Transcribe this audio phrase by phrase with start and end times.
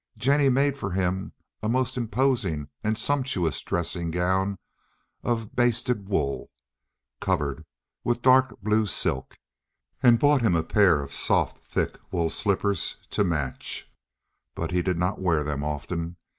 [0.17, 1.31] Jennie made for him
[1.61, 4.57] a most imposing and sumptuous dressing gown
[5.21, 6.49] of basted wool,
[7.19, 7.63] covered
[8.03, 9.37] with dark blue silk,
[10.01, 13.91] and bought him a pair of soft, thick, wool slippers to match,
[14.55, 16.17] but he did not wear them often.